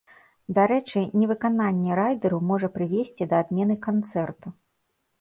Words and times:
Дарэчы, 0.57 1.03
невыкананне 1.23 1.91
райдэру 2.01 2.39
можа 2.53 2.73
прывесці 2.79 3.23
да 3.35 3.47
адмены 3.47 3.81
канцэрту. 3.89 4.47